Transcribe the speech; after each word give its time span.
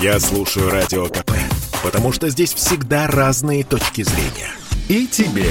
Я 0.00 0.18
слушаю 0.18 0.70
Радио 0.70 1.08
КП, 1.08 1.32
потому 1.84 2.10
что 2.10 2.30
здесь 2.30 2.54
всегда 2.54 3.06
разные 3.06 3.64
точки 3.64 4.00
зрения. 4.00 4.50
И 4.88 5.06
тебе 5.06 5.44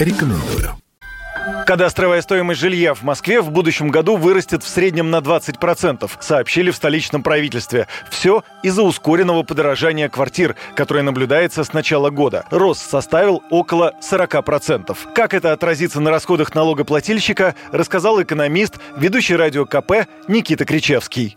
рекомендую. 0.00 0.76
Кадастровая 1.64 2.20
стоимость 2.20 2.58
жилья 2.58 2.94
в 2.94 3.04
Москве 3.04 3.40
в 3.40 3.52
будущем 3.52 3.90
году 3.90 4.16
вырастет 4.16 4.64
в 4.64 4.68
среднем 4.68 5.12
на 5.12 5.18
20%, 5.18 6.10
сообщили 6.18 6.72
в 6.72 6.76
столичном 6.76 7.22
правительстве. 7.22 7.86
Все 8.10 8.42
из-за 8.64 8.82
ускоренного 8.82 9.44
подорожания 9.44 10.08
квартир, 10.08 10.56
которое 10.74 11.04
наблюдается 11.04 11.62
с 11.62 11.72
начала 11.72 12.10
года. 12.10 12.46
Рост 12.50 12.90
составил 12.90 13.44
около 13.50 13.94
40%. 14.02 14.96
Как 15.14 15.34
это 15.34 15.52
отразится 15.52 16.00
на 16.00 16.10
расходах 16.10 16.52
налогоплательщика, 16.56 17.54
рассказал 17.70 18.20
экономист, 18.20 18.74
ведущий 18.96 19.36
радио 19.36 19.66
КП 19.66 20.08
Никита 20.26 20.64
Кричевский. 20.64 21.36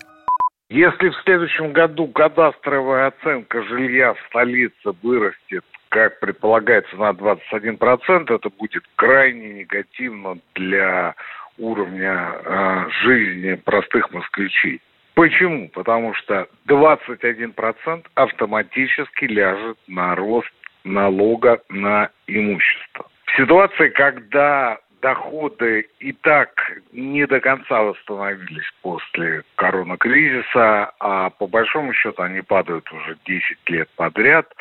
Если 0.69 1.09
в 1.09 1.15
следующем 1.23 1.71
году 1.71 2.07
кадастровая 2.07 3.07
оценка 3.07 3.63
жилья 3.63 4.13
в 4.13 4.19
столице 4.27 4.91
вырастет 5.01 5.63
как 5.89 6.19
предполагается, 6.19 6.95
на 6.97 7.11
21%, 7.11 8.35
это 8.35 8.49
будет 8.49 8.83
крайне 8.95 9.61
негативно 9.61 10.37
для 10.53 11.15
уровня 11.57 12.33
э, 12.43 12.89
жизни 13.03 13.55
простых 13.55 14.11
москвичей. 14.11 14.81
Почему? 15.15 15.69
Потому 15.69 16.13
что 16.13 16.47
21% 16.67 18.05
автоматически 18.13 19.25
ляжет 19.25 19.77
на 19.87 20.13
рост 20.15 20.51
налога 20.83 21.61
на 21.69 22.09
имущество. 22.27 23.07
В 23.25 23.37
ситуации, 23.37 23.89
когда 23.89 24.77
доходы 25.01 25.87
и 25.99 26.11
так 26.11 26.49
не 26.91 27.25
до 27.25 27.39
конца 27.39 27.81
восстановились 27.81 28.71
после 28.81 29.43
коронакризиса, 29.55 30.91
а 30.99 31.29
по 31.29 31.47
большому 31.47 31.93
счету 31.93 32.21
они 32.21 32.41
падают 32.41 32.91
уже 32.91 33.17
10 33.25 33.57
лет 33.69 33.89
подряд, 33.95 34.51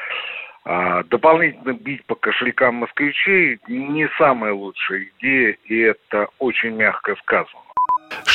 а, 0.64 1.02
дополнительно 1.04 1.72
бить 1.72 2.04
по 2.06 2.14
кошелькам 2.14 2.76
москвичей 2.76 3.60
не 3.68 4.08
самая 4.18 4.52
лучшая 4.52 5.06
идея, 5.18 5.56
и 5.64 5.78
это 5.78 6.28
очень 6.38 6.74
мягко 6.76 7.14
сказано. 7.16 7.65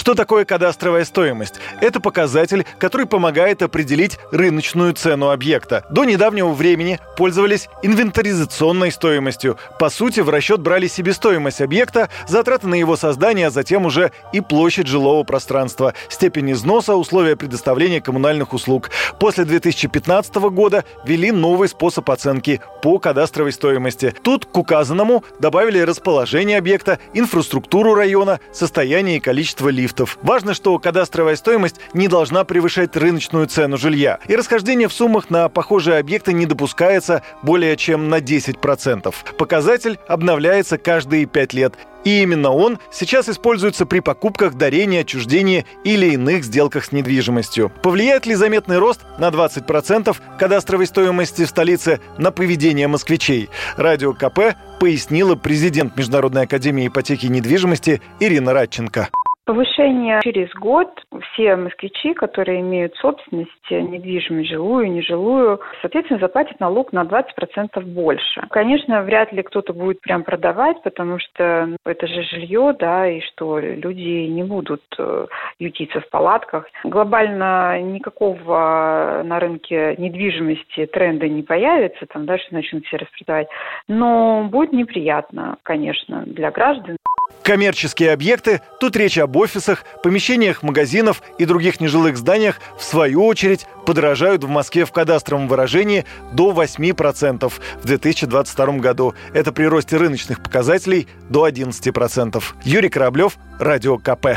Что 0.02 0.16
такое 0.16 0.46
кадастровая 0.46 1.06
стоимость? 1.06 1.56
Это 1.80 2.00
показатель, 2.00 2.66
который 2.80 3.06
помогает 3.06 3.62
определить 3.62 4.18
рыночную 4.32 4.94
цену 4.94 5.30
объекта. 5.30 5.86
До 5.92 6.06
недавнего 6.06 6.54
времени 6.54 7.00
пользовались 7.18 7.70
инвентаризационной 7.84 8.92
стоимостью. 8.92 9.58
По 9.80 9.90
сути, 9.90 10.22
в 10.22 10.30
расчет 10.30 10.60
брали 10.60 10.88
себестоимость 10.88 11.62
объекта, 11.62 12.10
затраты 12.28 12.68
на 12.68 12.76
его 12.76 12.96
создание, 12.96 13.48
а 13.48 13.52
затем 13.52 13.86
уже 13.86 14.12
и 14.34 14.42
площадь 14.42 14.88
жилого 14.88 15.24
пространства, 15.24 15.94
степень 16.10 16.54
износа, 16.54 16.96
условия 16.96 17.36
предоставления 17.36 18.02
коммунальных 18.02 18.54
услуг. 18.54 18.90
После 19.20 19.46
2015 19.46 20.34
года 20.50 20.84
ввели 21.06 21.32
новый 21.32 21.70
способ 21.70 22.10
оценки 22.10 22.60
по 22.82 22.98
кадастровой 22.98 23.52
стоимости. 23.52 24.16
Тут 24.24 24.46
к 24.46 24.58
указанному 24.58 25.24
добавили 25.40 25.80
расположение 25.80 26.58
объекта, 26.58 26.98
инфраструктуру 27.14 27.94
района, 27.94 28.40
состояние 28.52 29.18
и 29.18 29.20
количество 29.20 29.61
лифтов 29.70 29.92
лифтов. 29.92 30.18
Важно, 30.22 30.54
что 30.54 30.78
кадастровая 30.80 31.36
стоимость 31.36 31.78
не 31.94 32.08
должна 32.08 32.44
превышать 32.44 32.96
рыночную 32.96 33.48
цену 33.48 33.78
жилья. 33.78 34.20
И 34.28 34.36
расхождение 34.36 34.88
в 34.88 34.94
суммах 34.94 35.30
на 35.30 35.50
похожие 35.50 35.98
объекты 35.98 36.34
не 36.34 36.46
допускается 36.46 37.24
более 37.44 37.76
чем 37.78 38.10
на 38.10 38.20
10%. 38.20 39.14
Показатель 39.38 40.00
обновляется 40.08 40.78
каждые 40.78 41.26
5 41.26 41.54
лет. 41.54 41.74
И 42.04 42.24
именно 42.24 42.50
он 42.50 42.80
сейчас 42.92 43.30
используется 43.30 43.86
при 43.86 44.00
покупках, 44.00 44.56
дарении, 44.56 45.02
отчуждении 45.02 45.68
или 45.84 46.14
иных 46.14 46.44
сделках 46.44 46.86
с 46.86 46.92
недвижимостью. 46.92 47.72
Повлияет 47.84 48.26
ли 48.26 48.34
заметный 48.34 48.80
рост 48.80 49.02
на 49.20 49.30
20% 49.30 50.16
кадастровой 50.40 50.88
стоимости 50.88 51.46
в 51.46 51.50
столице 51.50 52.00
на 52.18 52.32
поведение 52.32 52.88
москвичей? 52.88 53.50
Радио 53.78 54.14
КП 54.14 54.56
пояснила 54.80 55.36
президент 55.36 55.96
Международной 55.96 56.44
академии 56.44 56.88
ипотеки 56.88 57.28
и 57.28 57.30
недвижимости 57.30 58.02
Ирина 58.20 58.54
Радченко. 58.54 59.10
Повышение 59.46 60.20
через 60.24 60.54
год. 60.54 60.88
Все 61.34 61.56
москвичи, 61.56 62.14
которые 62.14 62.62
имеют 62.62 62.96
собственность, 62.98 63.52
недвижимость, 63.72 64.50
жилую, 64.50 64.92
нежилую, 64.92 65.60
соответственно, 65.82 66.20
заплатят 66.20 66.60
налог 66.60 66.94
на 66.94 67.04
20% 67.04 67.82
больше. 67.82 68.42
Конечно, 68.52 69.02
вряд 69.02 69.34
ли 69.34 69.42
кто-то 69.42 69.74
будет 69.74 70.00
прям 70.02 70.24
продавать, 70.24 70.82
потому 70.84 71.18
что 71.20 71.66
ну, 71.68 71.78
это 71.86 72.06
же 72.06 72.22
жилье, 72.24 72.76
да, 72.78 73.08
и 73.08 73.22
что 73.22 73.58
люди 73.60 74.28
не 74.28 74.44
будут 74.44 74.84
э, 75.00 75.26
ютиться 75.58 76.02
в 76.02 76.10
палатках. 76.10 76.68
Глобально 76.84 77.82
никакого 77.82 79.22
на 79.26 79.40
рынке 79.40 79.96
недвижимости 79.98 80.86
тренда 80.86 81.28
не 81.28 81.42
появится, 81.42 82.06
там 82.06 82.26
дальше 82.28 82.48
начнут 82.52 82.86
все 82.86 82.98
распродавать. 82.98 83.48
Но 83.88 84.48
будет 84.52 84.72
неприятно, 84.72 85.58
конечно, 85.64 86.24
для 86.28 86.52
граждан. 86.52 86.98
Коммерческие 87.44 88.12
объекты, 88.12 88.62
тут 88.80 88.96
речь 88.96 89.18
об 89.18 89.36
офисах, 89.36 89.84
помещениях 90.04 90.64
магазинов 90.64 91.22
и 91.38 91.46
других 91.46 91.80
нежилых 91.80 92.18
зданиях, 92.18 92.60
в 92.78 92.84
свою 92.84 93.26
очередь, 93.26 93.66
подорожают 93.86 94.44
в 94.44 94.48
Москве 94.48 94.86
в 94.86 94.92
кадастровом 94.92 95.48
выражении 95.48 96.06
до 96.34 96.52
8% 96.52 97.52
в 97.82 97.86
2022 97.86 98.66
году. 98.78 99.14
Это 99.34 99.52
при 99.52 99.66
росте 99.66 99.98
рыночных 99.98 100.44
показателей 100.44 101.08
до 101.30 101.48
11%. 101.48 102.44
Юрий 102.64 102.90
Кораблев, 102.90 103.38
Радио 103.60 103.98
КП. 103.98 104.28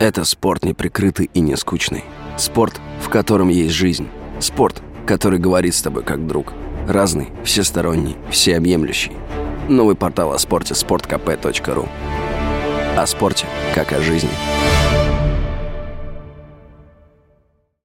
Это 0.00 0.24
спорт 0.24 0.64
неприкрытый 0.64 1.30
и 1.32 1.40
не 1.40 1.56
скучный. 1.56 2.04
Спорт, 2.36 2.80
в 3.00 3.08
котором 3.08 3.48
есть 3.48 3.74
жизнь. 3.74 4.08
Спорт, 4.40 4.82
который 5.06 5.38
говорит 5.38 5.74
с 5.74 5.82
тобой 5.82 6.02
как 6.02 6.26
друг. 6.26 6.52
Разный, 6.88 7.28
всесторонний, 7.44 8.16
всеобъемлющий. 8.30 9.12
Новый 9.68 9.96
портал 9.96 10.32
о 10.34 10.38
спорте– 10.38 10.74
sportkp.ru 10.74 11.88
О 12.96 13.06
спорте, 13.06 13.46
как 13.74 13.92
о 13.92 14.00
жизни. 14.02 14.28